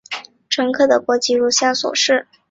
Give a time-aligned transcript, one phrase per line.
[0.49, 2.27] 乘客的国籍如下所示。